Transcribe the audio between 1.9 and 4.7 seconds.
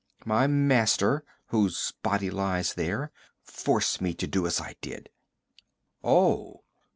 body lies there forced me to do as